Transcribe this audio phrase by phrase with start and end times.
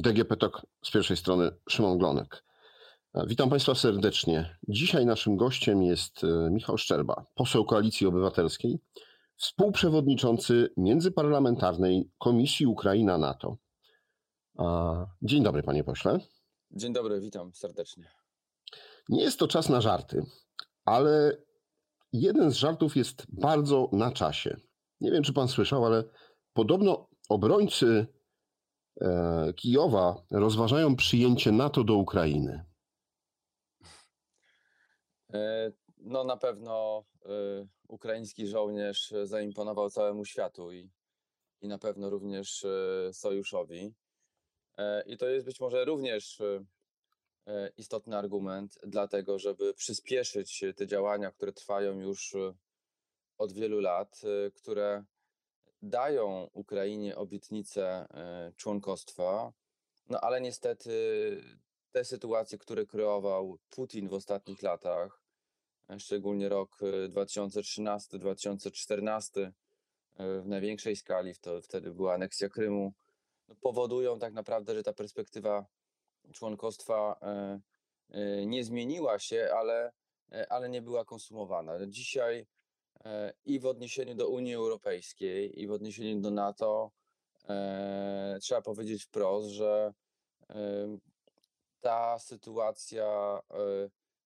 [0.00, 2.44] DGP TOK z pierwszej strony Szymon Glonek.
[3.26, 4.56] Witam Państwa serdecznie.
[4.68, 8.78] Dzisiaj naszym gościem jest e, Michał Szczerba, poseł Koalicji Obywatelskiej,
[9.36, 13.56] współprzewodniczący Międzyparlamentarnej Komisji Ukraina-NATO.
[15.22, 16.18] Dzień dobry, panie pośle.
[16.70, 18.10] Dzień dobry, witam serdecznie.
[19.08, 20.26] Nie jest to czas na żarty,
[20.84, 21.36] ale
[22.12, 24.56] jeden z żartów jest bardzo na czasie.
[25.00, 26.04] Nie wiem, czy pan słyszał, ale
[26.52, 28.06] podobno obrońcy
[29.56, 32.64] Kijowa rozważają przyjęcie NATO do Ukrainy.
[35.32, 37.30] E, no na pewno e,
[37.88, 40.90] ukraiński żołnierz zaimponował całemu światu i,
[41.60, 42.66] i na pewno również
[43.12, 43.94] sojuszowi.
[45.06, 46.42] I to jest być może również
[47.76, 52.36] istotny argument dlatego, żeby przyspieszyć te działania, które trwają już
[53.38, 54.20] od wielu lat,
[54.54, 55.04] które
[55.82, 59.52] dają Ukrainie obietnicę e, członkostwa,
[60.08, 60.90] no ale niestety
[61.92, 65.22] te sytuacje, które kreował Putin w ostatnich latach,
[65.90, 69.52] e, szczególnie rok 2013-2014 e,
[70.40, 72.92] w największej skali, to wtedy była aneksja Krymu,
[73.48, 75.66] no powodują tak naprawdę, że ta perspektywa
[76.32, 77.20] członkostwa
[78.46, 79.92] nie zmieniła się, ale,
[80.48, 81.86] ale nie była konsumowana.
[81.86, 82.46] Dzisiaj
[83.44, 86.90] i w odniesieniu do Unii Europejskiej, i w odniesieniu do NATO
[87.48, 89.92] e, trzeba powiedzieć wprost, że
[90.50, 90.98] e,
[91.80, 93.40] ta sytuacja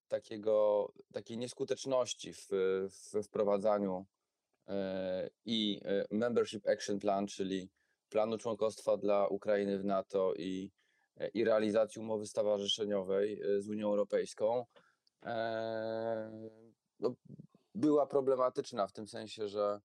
[0.09, 2.49] takiego, takiej nieskuteczności w,
[2.91, 4.07] w wprowadzaniu
[5.45, 7.71] i Membership Action Plan, czyli
[8.09, 10.71] planu członkostwa dla Ukrainy w NATO i,
[11.35, 14.65] i realizacji umowy stowarzyszeniowej z Unią Europejską,
[17.01, 17.15] no,
[17.75, 19.81] była problematyczna w tym sensie, że,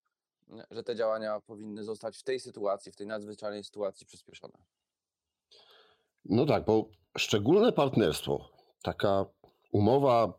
[0.71, 4.53] że te działania powinny zostać w tej sytuacji, w tej nadzwyczajnej sytuacji przyspieszone.
[6.25, 8.49] No tak, bo szczególne partnerstwo,
[8.83, 9.25] taka
[9.71, 10.33] umowa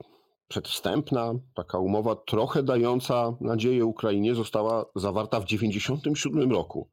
[0.49, 6.89] przedwstępna, taka umowa trochę dająca nadzieję Ukrainie została zawarta w 1997 roku.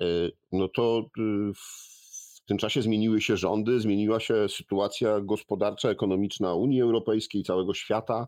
[0.00, 0.04] E,
[0.52, 6.82] no to y, w tym czasie zmieniły się rządy, zmieniła się sytuacja gospodarcza, ekonomiczna Unii
[6.82, 8.26] Europejskiej, całego świata.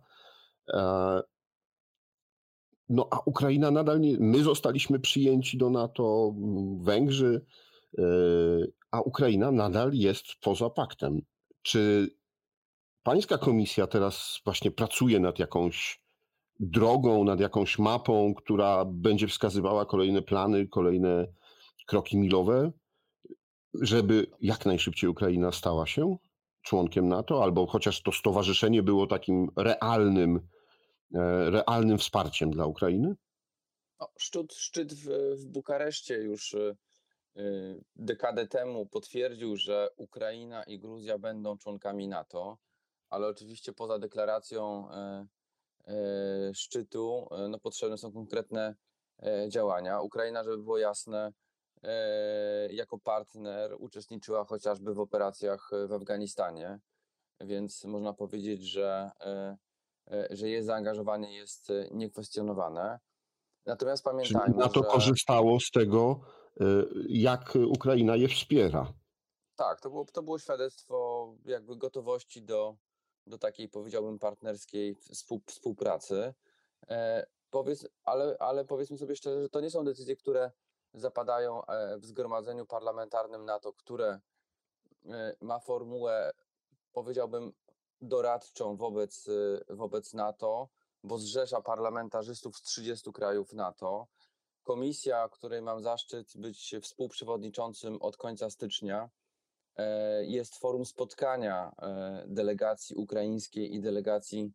[2.88, 4.16] No a Ukraina nadal nie.
[4.20, 6.34] My zostaliśmy przyjęci do NATO,
[6.80, 7.44] Węgrzy,
[7.98, 8.02] e,
[8.90, 11.22] a Ukraina nadal jest poza paktem.
[11.62, 12.10] Czy
[13.02, 16.02] pańska komisja teraz właśnie pracuje nad jakąś
[16.60, 21.26] drogą, nad jakąś mapą, która będzie wskazywała kolejne plany, kolejne
[21.86, 22.72] kroki milowe,
[23.74, 26.16] żeby jak najszybciej Ukraina stała się
[26.62, 30.48] członkiem NATO, albo chociaż to stowarzyszenie było takim realnym
[31.50, 33.16] realnym wsparciem dla Ukrainy?
[34.00, 36.76] No, szczyt szczyt w, w Bukareszcie już e,
[37.36, 37.42] e,
[37.96, 42.58] dekadę temu potwierdził, że Ukraina i Gruzja będą członkami NATO,
[43.10, 44.88] ale oczywiście poza deklaracją
[46.54, 48.74] szczytu no, potrzebne są konkretne
[49.48, 50.00] działania.
[50.00, 51.32] Ukraina, żeby było jasne,
[52.70, 56.78] jako partner uczestniczyła chociażby w operacjach w Afganistanie,
[57.40, 59.56] więc można powiedzieć, że E,
[60.30, 62.98] że jest zaangażowanie jest e, niekwestionowane.
[63.66, 64.88] Natomiast pamiętajmy, Czyli NATO że...
[64.88, 66.20] korzystało z tego,
[66.60, 66.64] e,
[67.08, 68.92] jak Ukraina je wspiera.
[69.56, 72.76] Tak, to było, to było świadectwo jakby gotowości do,
[73.26, 74.96] do takiej, powiedziałbym, partnerskiej
[75.48, 76.34] współpracy.
[76.88, 80.50] E, powiedz, ale, ale powiedzmy sobie szczerze, że to nie są decyzje, które
[80.94, 81.62] zapadają
[81.98, 84.20] w zgromadzeniu parlamentarnym NATO, które
[85.40, 86.30] ma formułę,
[86.92, 87.52] powiedziałbym,
[88.00, 90.68] doradczą wobec, y, wobec NATO,
[91.06, 94.06] bo zrzesza parlamentarzystów z 30 krajów NATO.
[94.62, 99.10] Komisja, której mam zaszczyt być współprzewodniczącym od końca stycznia,
[99.76, 104.52] e, jest forum spotkania e, delegacji ukraińskiej i delegacji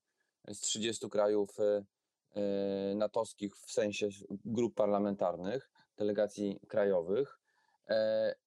[0.47, 4.07] z 30 krajów e, natowskich w sensie
[4.45, 7.39] grup parlamentarnych, delegacji krajowych.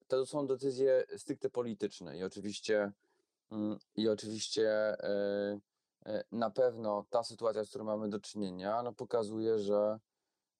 [0.08, 2.93] To są decyzje stricte polityczne i oczywiście
[3.96, 5.58] I oczywiście e,
[6.06, 9.99] e, na pewno ta sytuacja, z którą mamy do czynienia, no pokazuje, że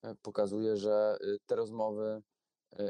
[0.03, 2.23] e, pokazuje, że y, te rozmowy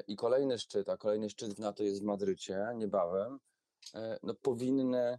[0.08, 3.38] i kolejny szczyt, a kolejny szczyt w NATO jest w Madrycie niebawem,
[4.22, 5.18] no powinny,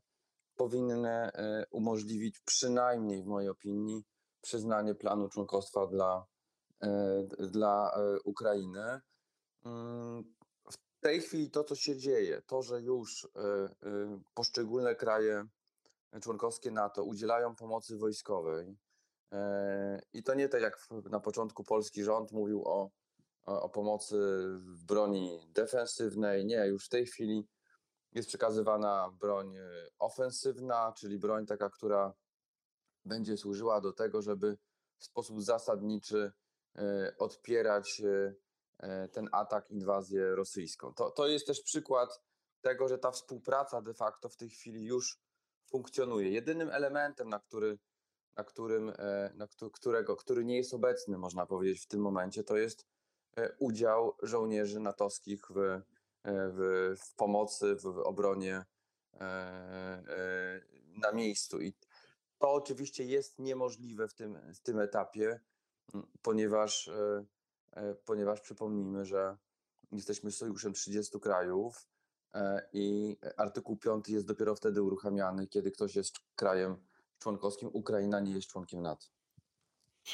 [0.56, 1.30] powinny
[1.72, 4.04] umożliwić przynajmniej w mojej opinii
[4.42, 6.26] przyznanie planu członkostwa dla,
[7.40, 7.92] dla
[8.24, 9.02] Ukrainy.
[11.06, 13.70] Tej chwili to, co się dzieje, to, że już e, e,
[14.34, 15.46] poszczególne kraje
[16.22, 18.78] członkowskie NATO udzielają pomocy wojskowej,
[19.32, 20.78] e, i to nie tak jak
[21.10, 22.90] na początku polski rząd mówił o,
[23.46, 24.16] o pomocy
[24.60, 26.46] w broni defensywnej.
[26.46, 27.48] Nie, już w tej chwili
[28.12, 29.58] jest przekazywana broń
[30.00, 32.14] ofensywna, czyli broń taka, która
[33.06, 34.58] będzie służyła do tego, żeby
[34.98, 36.32] w sposób zasadniczy
[37.18, 38.02] odpierać
[39.12, 40.94] ten atak, inwazję rosyjską.
[40.94, 42.22] To, to jest też przykład
[42.62, 45.20] tego, że ta współpraca de facto w tej chwili już
[45.70, 46.30] funkcjonuje.
[46.32, 47.78] Jedynym elementem, na, który,
[48.36, 52.44] na którym, e, na któ- którego, który nie jest obecny, można powiedzieć, w tym momencie,
[52.44, 52.86] to jest
[53.38, 55.82] e, udział żołnierzy natowskich w, e,
[56.24, 58.66] w, w pomocy, w, obronie
[59.14, 60.62] e, e,
[61.02, 61.62] na miejscu.
[61.62, 61.74] I
[62.38, 65.40] to oczywiście jest niemożliwe w tym, w tym etapie,
[66.22, 67.26] ponieważ, e, e,
[68.06, 69.38] ponieważ przypomnijmy, że
[69.92, 71.88] jesteśmy sojuszem 30 krajów
[72.34, 76.76] e, i artykuł 5 jest dopiero wtedy uruchamiany, kiedy ktoś jest krajem
[77.20, 77.70] członkowskim.
[77.74, 79.06] Ukraina nie jest członkiem NATO.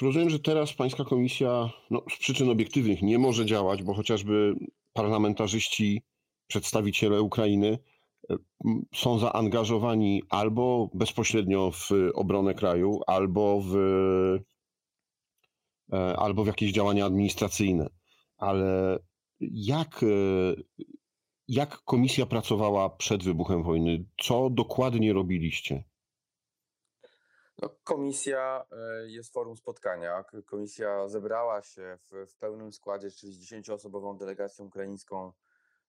[0.01, 4.55] Rozumiem, że teraz pańska komisja no, z przyczyn obiektywnych nie może działać, bo chociażby
[4.93, 6.03] parlamentarzyści,
[6.47, 7.79] przedstawiciele Ukrainy
[8.29, 8.35] e,
[8.95, 14.50] są zaangażowani albo bezpośrednio w obronę kraju, albo w, e,
[16.17, 17.89] albo w jakieś działania administracyjne.
[18.37, 18.99] Ale
[19.41, 20.07] jak, e,
[21.47, 24.05] jak komisja pracowała przed wybuchem wojny?
[24.21, 25.83] Co dokładnie robiliście?
[27.61, 30.23] No, komisja e, jest forum spotkania.
[30.45, 35.33] Komisja zebrała się w, w pełnym składzie, czyli z 10-osobową delegacją ukraińską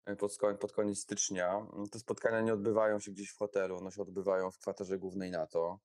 [0.04, 1.66] e, pod, pod koniec stycznia.
[1.90, 5.78] Te spotkania nie odbywają się gdzieś w hotelu, one się odbywają w kwaterze głównej NATO,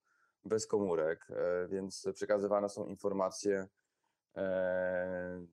[0.46, 3.68] bez komórek, e, więc przekazywane są informacje e,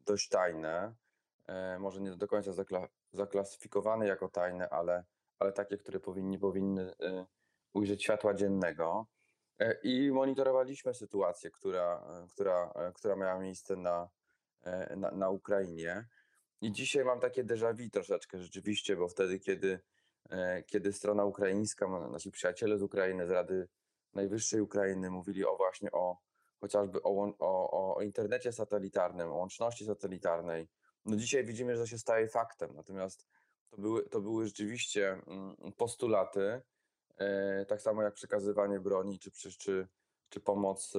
[0.06, 0.94] dość tajne,
[1.46, 5.04] e, może nie do końca zakla- zaklasyfikowane jako tajne, ale,
[5.38, 7.26] ale takie, które powinni, powinny e,
[7.72, 9.06] ujrzeć światła dziennego.
[9.58, 14.08] E, I monitorowaliśmy sytuację, która, e, która, e, która miała miejsce na,
[14.62, 16.06] e, na, na Ukrainie.
[16.60, 19.80] I dzisiaj mam takie déjà vu troszeczkę rzeczywiście, bo wtedy, kiedy,
[20.30, 23.68] e, kiedy strona ukraińska, nasi przyjaciele z Ukrainy, z Rady
[24.14, 26.16] Najwyższej Ukrainy mówili o właśnie o
[26.64, 30.68] chociażby o, o, o internecie satelitarnym, o łączności satelitarnej.
[31.04, 33.26] No dzisiaj widzimy, że to się staje faktem, natomiast
[33.70, 36.62] to były, to były rzeczywiście mm, postulaty,
[37.16, 39.88] e, tak samo jak przekazywanie broni, czy, czy,
[40.28, 40.92] czy, pomoc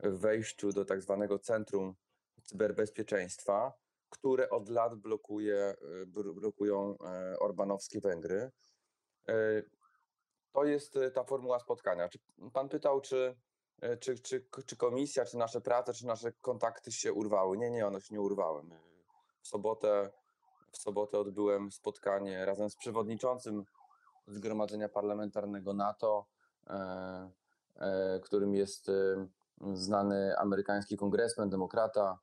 [0.00, 1.94] w wejściu do tak zwanego centrum
[2.42, 3.72] cyberbezpieczeństwa,
[4.08, 5.76] które od lat blokuje, e,
[6.34, 8.50] blokują e, orbanowskie Węgry.
[10.52, 12.08] To jest ta formuła spotkania.
[12.52, 13.36] Pan pytał, czy,
[14.00, 17.58] czy, czy, czy komisja, czy nasze prace, czy nasze kontakty się urwały?
[17.58, 18.62] Nie, nie, one się nie urwały.
[19.42, 20.10] W sobotę,
[20.72, 23.64] w sobotę odbyłem spotkanie razem z przewodniczącym
[24.26, 26.26] Zgromadzenia Parlamentarnego NATO,
[26.66, 27.30] e,
[27.76, 29.26] e, którym jest e,
[29.74, 32.18] znany amerykański kongresmen, demokrata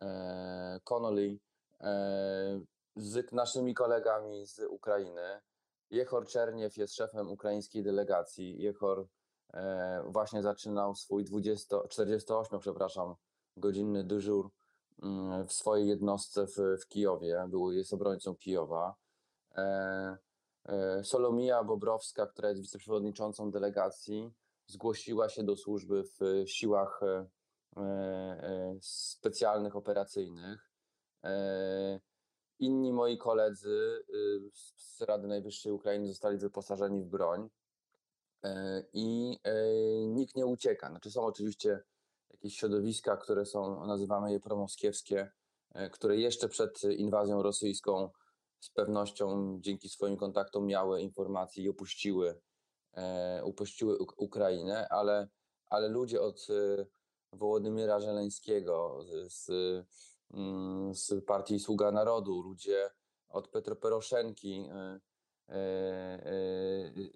[0.00, 1.38] e, Connolly,
[1.80, 2.60] e,
[2.96, 5.40] z naszymi kolegami z Ukrainy.
[5.90, 8.62] Jechor Czerniew jest szefem ukraińskiej delegacji.
[8.62, 9.04] Jechor e,
[10.04, 13.14] właśnie zaczynał swój 20, 48, przepraszam,
[13.56, 14.50] godzinny dyżur
[15.02, 17.46] mm, w swojej jednostce w, w Kijowie.
[17.48, 18.94] Był, jest obrońcą Kijowa.
[19.56, 20.16] E,
[20.64, 24.32] e, Solomija Bobrowska, która jest wiceprzewodniczącą delegacji,
[24.66, 27.26] zgłosiła się do służby w siłach e,
[27.76, 30.70] e, specjalnych, operacyjnych.
[31.24, 32.00] E,
[32.58, 37.48] Inni moi koledzy y, z Rady Najwyższej Ukrainy zostali wyposażeni w broń e,
[38.92, 39.54] i e,
[40.06, 40.88] nikt nie ucieka.
[40.88, 41.80] Znaczy są oczywiście
[42.30, 45.30] jakieś środowiska, które są, nazywamy je promoskiewskie,
[45.74, 48.10] e, które jeszcze przed inwazją rosyjską
[48.60, 52.40] z pewnością dzięki swoim kontaktom miały informacje i opuściły,
[52.92, 55.28] e, upuściły Uk- Ukrainę, ale,
[55.66, 56.86] ale ludzie od e,
[57.32, 59.50] Wołodymyra Żeleńskiego z,
[60.30, 62.90] mm, z partii Sługa Narodu, ludzie
[63.28, 65.00] od Petro Poroszenki, e, e, e,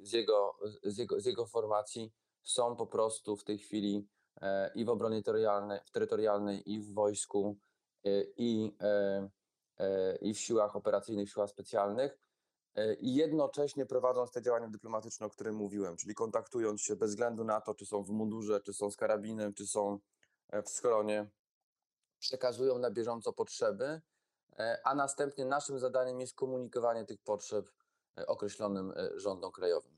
[0.03, 2.13] z jego, z, jego, z jego formacji
[2.43, 4.09] są po prostu w tej chwili
[4.41, 7.59] e, i w obronie terytorialnej, w terytorialnej, i w wojsku,
[8.05, 9.29] e, i, e,
[9.79, 12.19] e, i w siłach operacyjnych, w siłach specjalnych.
[12.75, 17.45] e, I jednocześnie prowadząc te działania dyplomatyczne, o których mówiłem, czyli kontaktując się bez względu
[17.45, 19.99] na to, czy są w mundurze, czy są z karabinem, czy są
[20.49, 21.31] e, w schronie,
[22.19, 24.01] przekazują na bieżąco potrzeby,
[24.59, 27.82] e, a następnie naszym zadaniem jest komunikowanie tych potrzeb e,
[28.27, 29.93] określonym e, rządom krajowym.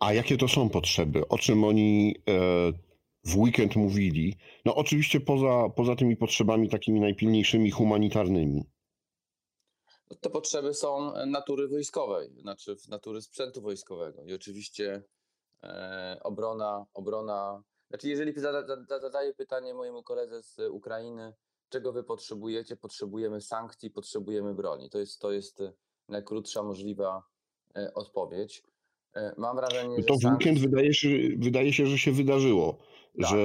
[0.00, 1.28] A jakie to są potrzeby?
[1.28, 2.32] O czym oni e,
[3.24, 4.36] w weekend mówili?
[4.64, 8.64] No oczywiście poza, poza tymi potrzebami takimi najpilniejszymi humanitarnymi.
[10.10, 15.02] No, Te potrzeby są e, natury wojskowej, znaczy natury sprzętu wojskowego i oczywiście
[15.62, 21.32] e, obrona, obrona, znaczy jeżeli zada, zadaję pytanie mojemu koledze z Ukrainy,
[21.68, 24.90] czego wy potrzebujecie, potrzebujemy sankcji, potrzebujemy broni.
[24.90, 25.72] To jest, to jest, e,
[26.08, 27.22] najkrótsza możliwa
[27.76, 28.62] e, odpowiedź.
[29.14, 31.08] E, Mam wrażenie, No To że w sam- weekend wydaje się,
[31.38, 32.78] wydaje się, że się wydarzyło,
[33.20, 33.36] Tak, że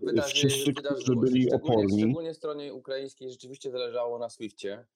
[0.00, 4.86] tak, wydarzy- wszyscy, którzy byli szczególnie, oporni, szczególnie stronie ukraińskiej rzeczywiście zależało na Swiftie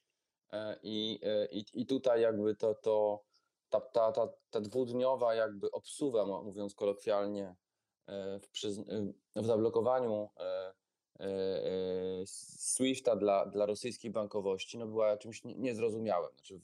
[0.83, 3.23] i, i, i tutaj jakby to, to
[3.69, 7.55] ta, ta, ta, ta dwudniowa jakby obsuwa, mówiąc kolokwialnie,
[8.07, 8.65] w,
[9.37, 10.29] e, w zablokowaniu
[12.27, 16.31] Swifta dla, dla rosyjskiej bankowości no była czymś nie- niezrozumiałym.
[16.35, 16.61] Znaczy,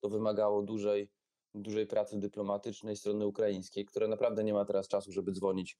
[0.00, 1.08] to wymagało dużej,
[1.54, 5.78] dużej pracy dyplomatycznej strony ukraińskiej, która naprawdę nie ma teraz czasu, żeby dzwonić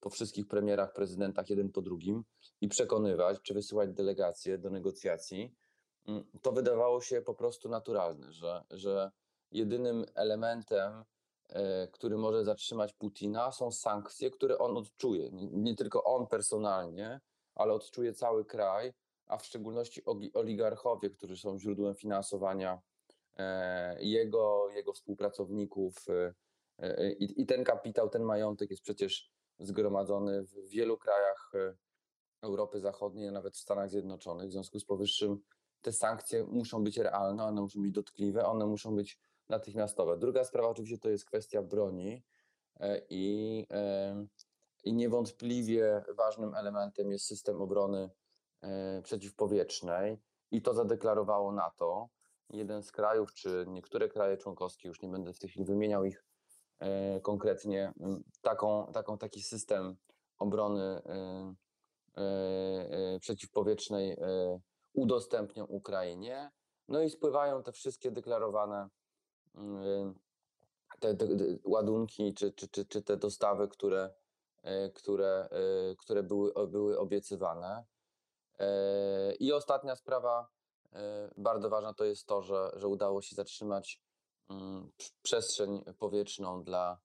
[0.00, 2.24] po wszystkich premierach, prezydentach jeden po drugim
[2.60, 5.54] i przekonywać, czy wysyłać delegacje do negocjacji,
[6.06, 9.10] mm, to wydawało się po prostu naturalne, że, że
[9.52, 11.04] jedynym elementem,
[11.48, 15.30] e, który może zatrzymać Putina, są sankcje, które on odczuje.
[15.32, 17.20] Nie tylko on personalnie,
[17.58, 18.92] ale odczuje cały kraj,
[19.26, 20.02] a w szczególności
[20.34, 22.80] oligarchowie, którzy są źródłem finansowania
[23.36, 26.06] e, jego, jego współpracowników.
[26.08, 26.34] e,
[26.78, 31.52] e, I, I ten kapitał, ten majątek jest przecież zgromadzony w wielu krajach
[32.42, 34.48] Europy Zachodniej, nawet w Stanach Zjednoczonych.
[34.48, 35.40] W związku z powyższym
[35.80, 40.18] te sankcje muszą być realne, one muszą być dotkliwe, one muszą być natychmiastowe.
[40.18, 42.22] Druga sprawa oczywiście to jest kwestia broni
[43.10, 43.66] i,
[44.84, 48.10] i niewątpliwie ważnym elementem jest system obrony
[48.60, 50.18] e, przeciwpowietrznej
[50.50, 52.08] i to zadeklarowało NATO.
[52.50, 56.24] Jeden z krajów, czy niektóre kraje członkowskie, już nie będę w tej chwili wymieniał ich
[56.78, 57.92] e, konkretnie,
[58.40, 59.96] taką, taką, taki system
[60.38, 61.54] obrony e,
[63.20, 64.16] przeciwpowietrznej
[64.92, 66.50] udostępnią Ukrainie.
[66.88, 68.88] No i spływają te wszystkie deklarowane
[69.54, 70.14] mm,
[71.00, 71.16] te,
[71.64, 74.14] ładunki czy, czy, czy, czy te dostawy, które,
[74.94, 77.84] które, e, które były, były obiecywane.
[78.58, 80.48] E, I ostatnia sprawa,
[80.92, 84.00] e, bardzo ważna, to jest to, że, że udało się zatrzymać
[84.50, 84.90] mm,
[85.22, 86.98] przestrzeń powietrzną dla,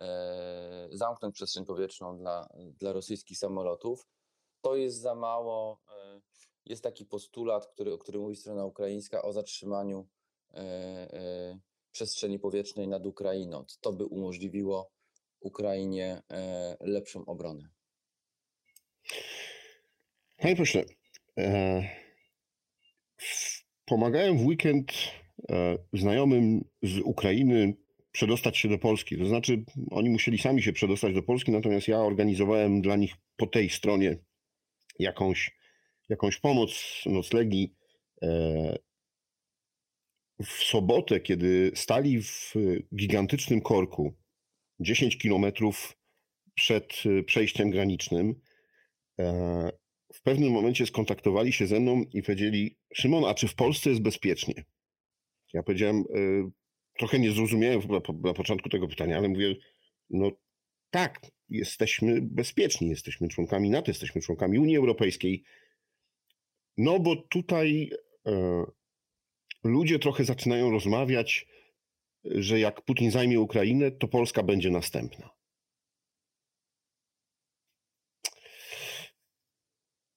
[0.00, 4.06] e, zamknąć przestrzeń powietrzną dla, dla rosyjskich samolotów.
[4.60, 5.78] To jest za mało.
[5.88, 6.20] e,
[6.66, 10.06] Jest taki postulat, który, o którym mówi strona ukraińska, o zatrzymaniu
[10.54, 11.58] e, e,
[11.92, 13.64] przestrzeni powietrznej nad Ukrainą.
[13.80, 14.90] To by umożliwiło
[15.42, 17.68] Ukrainie e, lepszą obronę.
[20.36, 20.84] Panie pośle,
[21.38, 21.82] e,
[23.84, 24.92] pomagałem w weekend
[25.50, 27.74] e, znajomym z Ukrainy
[28.12, 29.18] przedostać się do Polski.
[29.18, 33.46] To znaczy, oni musieli sami się przedostać do Polski, natomiast ja organizowałem dla nich po
[33.46, 34.18] tej stronie
[34.98, 35.56] jakąś,
[36.08, 37.74] jakąś pomoc, noclegi.
[40.44, 42.54] W sobotę, kiedy stali w
[42.96, 44.14] gigantycznym korku,
[44.82, 45.96] 10 kilometrów
[46.54, 48.34] przed e, przejściem granicznym,
[49.18, 49.72] e,
[50.12, 54.02] w pewnym momencie skontaktowali się ze mną i powiedzieli: Szymon, a czy w Polsce jest
[54.02, 54.64] bezpiecznie?
[55.52, 56.50] Ja powiedziałem, e,
[56.98, 59.56] trochę nie zrozumiałem na, na początku tego pytania, ale mówię:
[60.10, 60.30] No
[60.90, 65.42] tak, jesteśmy bezpieczni, jesteśmy członkami NATO, jesteśmy członkami Unii Europejskiej.
[66.76, 67.90] No bo tutaj
[68.26, 68.64] e,
[69.64, 71.46] ludzie trochę zaczynają rozmawiać,
[72.24, 75.30] że jak Putin zajmie Ukrainę, to Polska będzie następna.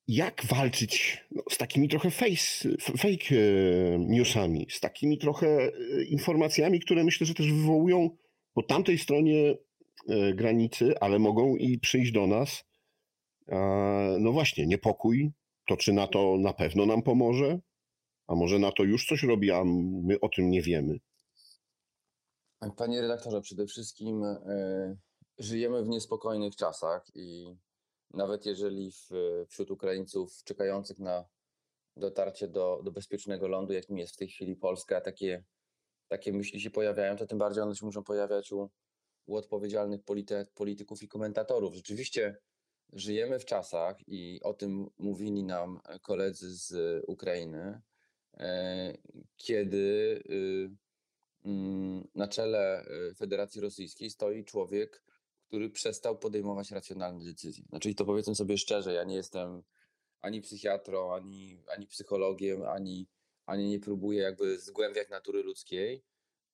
[0.07, 5.71] jak walczyć no, z takimi trochę face, fake e, newsami, z takimi trochę e,
[6.03, 8.09] informacjami, które myślę, że też wywołują
[8.53, 9.55] po tamtej stronie
[10.09, 12.65] e, granicy, ale mogą i przyjść do nas.
[14.19, 15.31] No właśnie, niepokój.
[15.67, 17.59] To czy NATO na pewno nam pomoże?
[18.27, 19.63] A może NATO już coś robi, a
[20.03, 20.99] my o tym nie wiemy?
[22.77, 24.97] Panie redaktorze, przede wszystkim e,
[25.37, 27.55] żyjemy w niespokojnych czasach i
[28.13, 28.91] nawet jeżeli
[29.47, 31.25] wśród Ukraińców czekających na
[31.97, 35.43] dotarcie do, do bezpiecznego lądu, jakim jest w tej chwili Polska, takie,
[36.07, 38.69] takie myśli się pojawiają, to tym bardziej one się muszą pojawiać u,
[39.25, 41.75] u odpowiedzialnych polity, polityków i komentatorów.
[41.75, 42.37] Rzeczywiście
[42.93, 47.81] żyjemy w czasach i o tym mówili nam koledzy z Ukrainy,
[48.37, 48.93] e,
[49.37, 50.84] kiedy y,
[52.15, 55.03] na czele y, Federacji Rosyjskiej stoi człowiek,
[55.47, 57.65] który przestał podejmować racjonalne decyzje.
[57.69, 59.63] Znaczy, to powiedzmy sobie szczerze, ja nie jestem
[60.21, 63.07] ani psychiatrą, ani, ani psychologiem, ani,
[63.45, 66.03] ani nie próbuję jakby zgłębiać natury ludzkiej,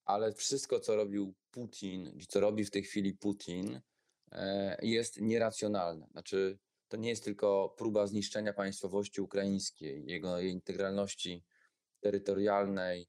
[0.05, 3.81] ale wszystko, co robił Putin, co robi w tej chwili Putin,
[4.31, 6.07] e, jest nieracjonalne.
[6.11, 11.43] Znaczy, to nie jest tylko próba zniszczenia państwowości ukraińskiej, jego jej integralności
[11.99, 13.07] terytorialnej,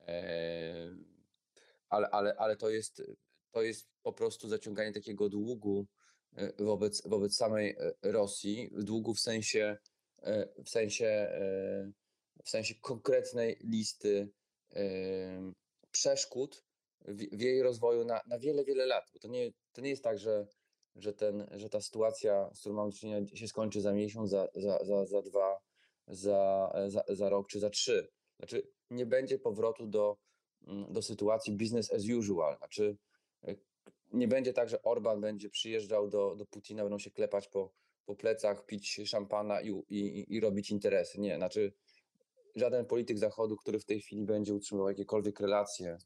[0.00, 0.90] e,
[1.88, 3.02] ale, ale, ale to, jest,
[3.50, 5.86] to jest po prostu zaciąganie takiego długu
[6.36, 9.78] e, wobec, wobec samej e, Rosji, długu w sensie,
[10.22, 11.28] e, w sensie,
[12.44, 14.28] w sensie konkretnej listy
[15.90, 16.64] przeszkód
[17.00, 19.10] w, w jej rozwoju na, na wiele, wiele lat.
[19.12, 20.46] Bo to nie, to nie jest tak, że,
[20.96, 24.48] że, ten, że ta sytuacja, z którą mamy do czynienia, się skończy za miesiąc, za,
[24.54, 25.60] za, za, za dwa,
[26.06, 28.08] za, za, za rok czy za trzy.
[28.38, 30.16] Znaczy, nie będzie powrotu do,
[30.66, 32.56] do sytuacji business as usual.
[32.58, 32.96] Znaczy,
[33.44, 33.54] e,
[34.12, 37.72] nie będzie tak, że Orban będzie przyjeżdżał do, do Putina, będą się klepać po,
[38.04, 41.20] po plecach, pić szampana i, i, i robić interesy.
[41.20, 41.72] Nie, znaczy
[42.54, 45.98] żaden polityk Zachodu, który w tej chwili będzie utrzymywał jakiekolwiek relacje,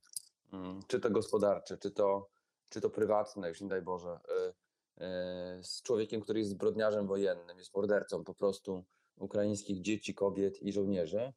[0.53, 2.29] mm, czy to gospodarcze, czy to,
[2.69, 7.59] czy to prywatne, już nie daj Boże, y, y, z człowiekiem, który jest zbrodniarzem wojennym,
[7.59, 8.85] jest mordercą po prostu
[9.17, 11.33] ukraińskich dzieci, kobiet i żołnierzy, e,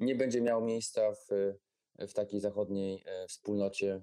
[0.00, 1.54] nie będzie miał miejsca w,
[1.98, 4.02] w takiej zachodniej e, wspólnocie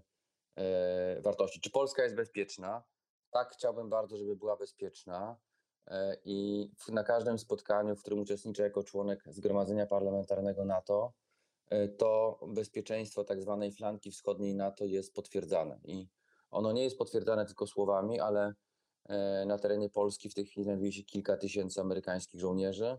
[0.55, 1.61] e, wartości.
[1.61, 2.83] Czy Polska jest bezpieczna?
[3.31, 5.39] Tak, chciałbym bardzo, żeby była bezpieczna.
[5.87, 11.13] E, I na każdym spotkaniu, w którym uczestniczę jako członek Zgromadzenia Parlamentarnego NATO,
[11.69, 15.79] e, to bezpieczeństwo tak zwanej flanki wschodniej NATO jest potwierdzane.
[15.83, 16.07] I
[16.51, 18.53] ono nie jest potwierdzane tylko słowami, ale
[19.09, 22.97] e, na terenie Polski w tej chwili znajduje się kilka tysięcy amerykańskich żołnierzy,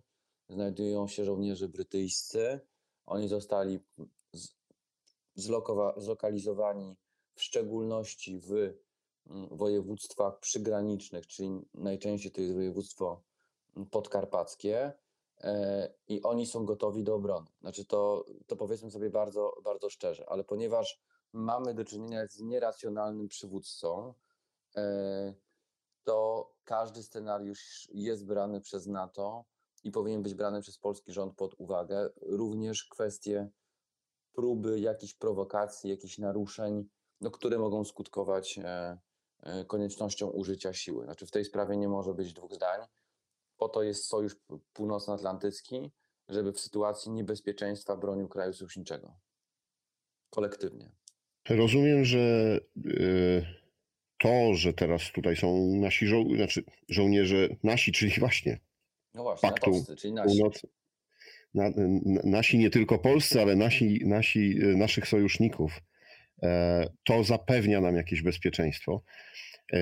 [0.52, 2.60] znajdują się żołnierze brytyjscy.
[3.06, 3.80] Oni zostali
[5.96, 6.96] zlokalizowani
[7.34, 13.22] w szczególności w mm, województwach przygranicznych, czyli najczęściej to jest województwo
[13.76, 14.92] mm, podkarpackie
[15.40, 17.46] e, i oni są gotowi do obrony.
[17.60, 23.28] Znaczy to, to powiedzmy sobie bardzo, bardzo szczerze, ale ponieważ mamy do czynienia z nieracjonalnym
[23.28, 24.14] przywódcą,
[24.76, 25.34] e,
[26.04, 29.44] to każdy scenariusz jest brany przez NATO
[29.84, 32.10] i powinien być brany przez polski rząd pod uwagę.
[32.22, 33.48] Również kwestie
[34.32, 36.88] próby jakichś prowokacji, jakichś naruszeń,
[37.20, 38.98] no, które mogą skutkować e,
[39.42, 41.04] e, koniecznością użycia siły.
[41.04, 42.80] Znaczy w tej sprawie nie może być dwóch zdań.
[43.56, 44.36] Po to jest Sojusz
[44.72, 45.90] Północnoatlantycki,
[46.28, 49.14] żeby w sytuacji niebezpieczeństwa bronił kraju sojuszniczego.
[50.30, 50.92] Kolektywnie.
[51.48, 52.18] Rozumiem, że
[52.86, 53.46] y,
[54.18, 58.60] to, że teraz tutaj są nasi żo znaczy żołnierze, nasi, czyli właśnie
[59.14, 60.36] No właśnie, Paktu natowscy, czyli nasi.
[60.38, 60.62] północ,
[61.54, 65.80] na, n- nasi nie tylko polscy, ale nasi, nasi, y, naszych sojuszników,
[66.42, 69.02] e, to zapewnia nam jakieś bezpieczeństwo.
[69.72, 69.78] E,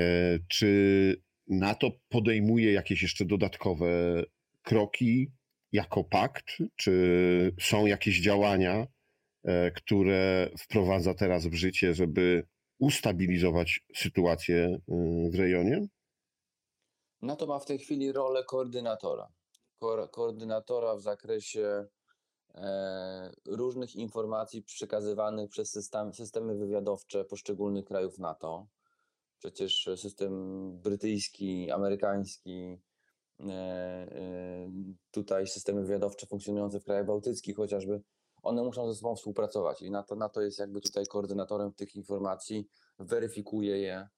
[0.49, 1.17] Czy
[1.49, 4.23] NATO podejmuje jakieś jeszcze dodatkowe
[4.63, 5.31] kroki
[5.73, 6.47] jako pakt?
[6.77, 8.87] Czy są jakieś działania,
[9.45, 12.47] e, które wprowadza teraz w życie, żeby
[12.79, 15.87] ustabilizować sytuację y, w rejonie?
[17.23, 19.33] NATO ma w tej chwili rolę koordynatora.
[19.79, 21.87] Ko- koordynatora w zakresie
[22.55, 28.67] e, różnych informacji przekazywanych przez system, systemy wywiadowcze poszczególnych krajów NATO.
[29.39, 30.33] Przecież system
[30.81, 32.81] brytyjski, amerykański,
[33.41, 34.71] e, e,
[35.11, 38.03] tutaj systemy wywiadowcze funkcjonujące w krajach bałtyckich chociażby,
[38.43, 43.79] one muszą ze sobą współpracować i NATO, NATO jest jakby tutaj koordynatorem tych informacji, weryfikuje
[43.79, 44.09] je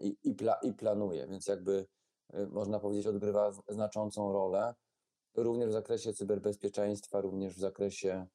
[0.00, 1.86] i, i, pla, i planuje, więc jakby
[2.32, 4.74] e, można powiedzieć odgrywa znaczącą rolę
[5.34, 8.26] również w zakresie cyberbezpieczeństwa, również w zakresie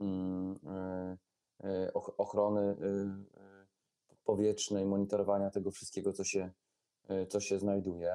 [0.00, 1.16] mm, e,
[1.64, 3.64] e, och- ochrony e, e,
[4.24, 6.50] powietrznej, monitorowania tego wszystkiego, co się,
[7.08, 8.14] e, co się znajduje.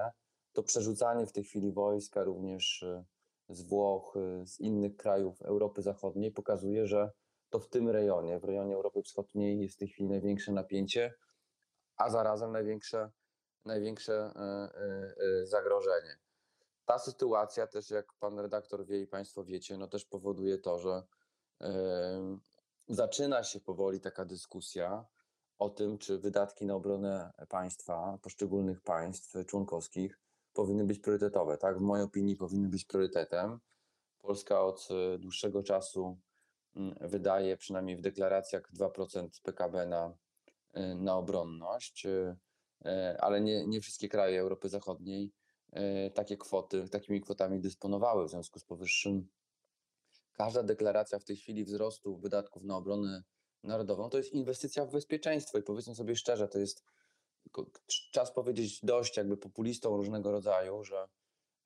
[0.53, 3.05] To przerzucanie w tej chwili wojska również e,
[3.49, 7.11] z Włoch, e, z innych krajów Europy Zachodniej pokazuje, że
[7.49, 11.13] to w tym rejonie, w rejonie Europy Wschodniej jest w tej chwili największe napięcie,
[11.99, 13.11] a zarazem największe,
[13.65, 16.17] największe e, e, e, zagrożenie.
[16.85, 21.03] Ta sytuacja też, jak pan redaktor wie i państwo wiecie, no też powoduje to, że
[22.87, 25.05] zaczyna się powoli taka dyskusja
[25.57, 30.19] o tym, czy wydatki na obronę państwa, poszczególnych państw członkowskich
[30.53, 31.57] powinny być priorytetowe.
[31.57, 33.59] Tak, w mojej opinii powinny być priorytetem.
[34.19, 34.87] Polska od
[35.19, 36.17] dłuższego czasu
[37.01, 40.13] wydaje przynajmniej w deklaracjach 2% PKB na,
[40.95, 42.37] na obronność, e,
[42.85, 45.31] e, ale nie, nie wszystkie kraje Europy Zachodniej
[45.71, 48.25] e, takie kwoty, takimi kwotami dysponowały.
[48.25, 49.27] W związku z powyższym
[50.33, 53.23] każda deklaracja w tej chwili wzrostu wydatków na obronę
[53.63, 56.83] narodową to jest inwestycja w bezpieczeństwo i powiedzmy sobie szczerze, to jest
[58.11, 61.07] czas powiedzieć dość jakby populistom różnego rodzaju, że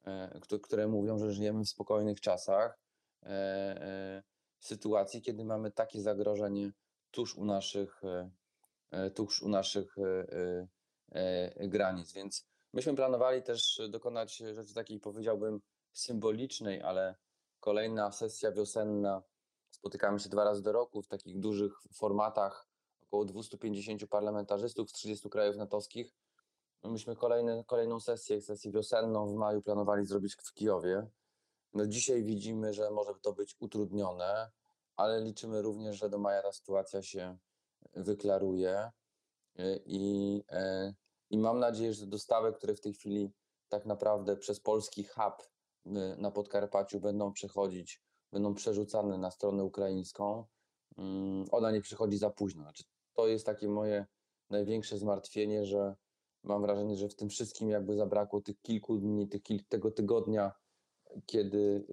[0.04, 2.80] e, któ- które mówią, że żyjemy w spokojnych czasach,
[3.24, 4.24] e, e,
[4.60, 6.72] sytuacji, kiedy mamy takie zagrożenie
[7.12, 8.30] tuż u naszych, e, e,
[9.16, 12.14] tuż u naszych e, e, e, granic.
[12.14, 15.62] Więc myśmy planowali też dokonać rzeczy takiej, powiedziałbym,
[15.94, 17.16] symbolicznej, ale
[17.60, 19.24] kolejna sesja wiosenna.
[19.72, 22.68] Spotykamy się dwa razy do roku w takich dużych formatach,
[23.02, 26.14] około 250 parlamentarzystów z 30 krajów natowskich.
[26.84, 31.08] Myśmy kolejny, kolejną sesję, sesję wiosenną w maju planowali zrobić w Kijowie.
[31.74, 34.52] No dzisiaj widzimy, że może to być utrudnione.
[34.96, 37.38] ale liczymy również, że do maja ta sytuacja się
[37.96, 38.92] wyklaruje
[39.60, 40.94] y, i, e,
[41.30, 43.32] i mam nadzieję, że dostawy, które w tej chwili
[43.70, 45.44] tak naprawdę przez polski hub
[45.86, 50.46] y, na Podkarpaciu będą przechodzić, będą przerzucane na stronę ukraińską,
[50.98, 52.64] mm, ona nie przychodzi za późno.
[52.64, 54.06] Znaczy, to jest takie moje
[54.50, 55.96] największe zmartwienie, że
[56.44, 60.52] mam wrażenie, że w tym wszystkim jakby zabrakło tych kilku dni, tych kil, tego tygodnia,
[61.26, 61.86] kiedy,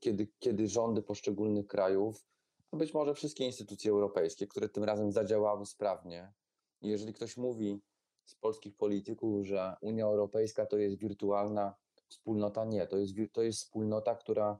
[0.00, 2.26] kiedy, kiedy rządy poszczególnych krajów,
[2.70, 6.32] a być może wszystkie instytucje europejskie, które tym razem zadziałały sprawnie.
[6.82, 7.82] Jeżeli ktoś mówi
[8.24, 11.74] z polskich polityków, że Unia Europejska to jest wirtualna
[12.08, 14.58] wspólnota, nie, to jest, to jest wspólnota, która,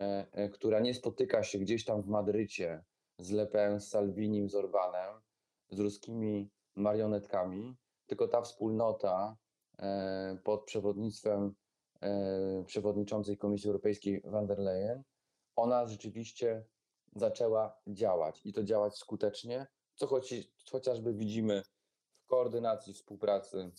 [0.00, 2.84] e, e, która nie spotyka się gdzieś tam w Madrycie
[3.18, 5.20] z Le Pen, z Salvinim, z Orbanem,
[5.70, 9.36] z ruskimi marionetkami, tylko ta wspólnota
[9.78, 11.54] e, pod przewodnictwem
[12.00, 15.02] e, przewodniczącej Komisji Europejskiej van der Leyen,
[15.56, 16.64] ona rzeczywiście
[17.16, 20.34] zaczęła działać i to działać skutecznie, co choć,
[20.70, 21.62] chociażby widzimy
[22.24, 23.70] w koordynacji współpracy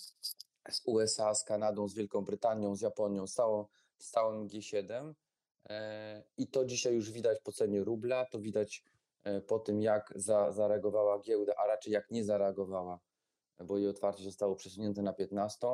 [0.70, 3.66] z USA, z Kanadą, z Wielką Brytanią, z Japonią, z, całą,
[3.98, 5.14] z całym G7.
[5.70, 8.84] E, I to dzisiaj już widać po cenie rubla, to widać
[9.24, 13.00] e, po tym, jak za, zareagowała giełda, a raczej jak nie zareagowała,
[13.60, 15.68] bo jej otwarcie zostało przesunięte na 15.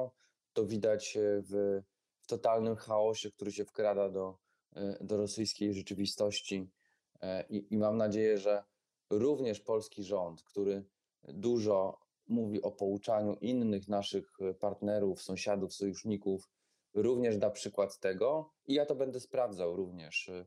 [0.54, 1.82] To widać e, w,
[2.22, 4.38] w totalnym chaosie, który się wkrada do,
[5.02, 6.70] do rosyjskiej rzeczywistości.
[7.22, 8.64] E, I, I mam nadzieję, że
[9.10, 10.84] również polski rząd, który
[11.24, 16.50] dużo mówi o pouczaniu innych naszych e, partnerów, sąsiadów, sojuszników,
[16.94, 18.54] również da przykład tego.
[18.68, 20.30] I ja to będę sprawdzał również.
[20.30, 20.46] e,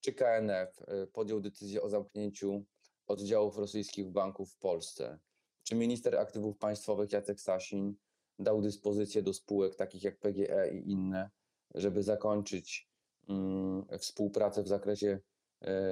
[0.00, 0.80] Czy KNF
[1.12, 2.64] podjął decyzję o zamknięciu
[3.06, 5.18] oddziałów rosyjskich banków w Polsce?
[5.62, 7.94] Czy minister aktywów państwowych Jacek Sasin
[8.38, 11.30] dał dyspozycję do spółek takich jak PGE i inne,
[11.74, 12.90] żeby zakończyć
[13.28, 15.20] mm, współpracę w zakresie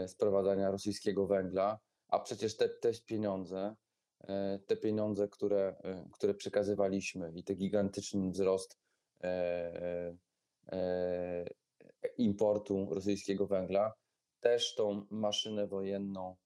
[0.07, 1.78] sprowadzania rosyjskiego węgla,
[2.09, 3.76] a przecież te, te pieniądze,
[4.20, 8.78] e, te pieniądze, które, e, które przekazywaliśmy i ten gigantyczny wzrost
[9.24, 10.16] e, e,
[10.72, 11.46] e,
[12.18, 13.94] importu rosyjskiego węgla,
[14.40, 16.37] też tą maszynę wojenną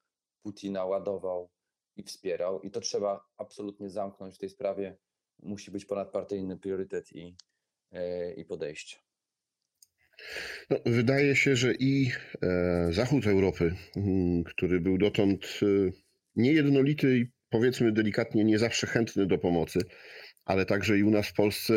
[0.43, 1.51] Putina ładował
[1.97, 2.61] i wspierał.
[2.61, 4.97] I to trzeba absolutnie zamknąć w tej sprawie.
[5.39, 7.37] Musi być ponadpartyjny priorytet i,
[7.91, 8.97] e, i podejście.
[10.71, 12.11] No, wydaje się, że i
[12.43, 13.75] e, zachód Europy,
[14.47, 15.67] który był dotąd e,
[16.37, 19.81] niejednolity i powiedzmy delikatnie nie zawsze chętny do pomocy,
[20.45, 21.75] ale także i u nas w Polsce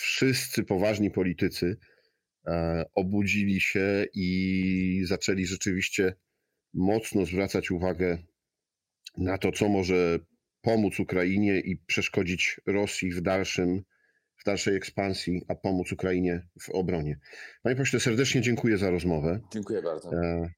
[0.00, 1.76] wszyscy poważni politycy
[2.46, 6.14] e, obudzili się i zaczęli rzeczywiście
[6.74, 8.18] mocno zwracać uwagę
[9.18, 10.18] na to, co może
[10.62, 13.82] pomóc Ukrainie i przeszkodzić Rosji w dalszym
[14.40, 17.18] w dalszej ekspansji, a pomóc Ukrainie w obronie.
[17.62, 19.40] Panie pośle, serdecznie dziękuję za rozmowę.
[19.52, 20.12] Dziękuję bardzo.
[20.12, 20.50] E,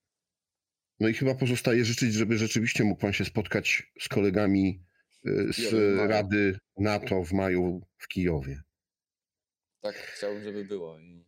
[1.01, 4.85] No i chyba pozostaje życzyć, żeby rzeczywiście mógł pan się spotkać z kolegami
[5.27, 5.73] e, z.
[6.11, 8.63] Rady NATO w maju w Kijowie.
[9.81, 10.99] Tak, chciałbym, żeby było.
[10.99, 11.27] I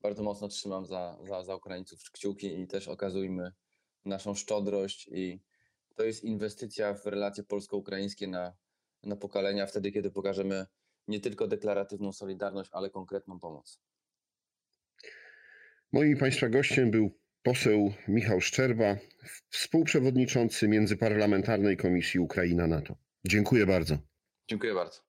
[0.00, 3.52] bardzo mocno trzymam za, za, za Ukraińców kciuki i też okazujmy
[4.04, 5.08] naszą szczodrość.
[5.12, 5.40] I
[5.96, 8.52] to jest inwestycja w relacje polsko-ukraińskie na,
[9.02, 10.66] na pokolenia, wtedy, kiedy pokażemy
[11.08, 13.80] nie tylko deklaratywną solidarność, ale konkretną pomoc.
[15.92, 18.96] Moim państwa gościem był poseł Michał Szczerba,
[19.48, 22.96] współprzewodniczący Międzyparlamentarnej Komisji Ukraina-NATO.
[23.24, 23.98] Dziękuję bardzo.
[24.48, 25.00] Dziękuję bardzo.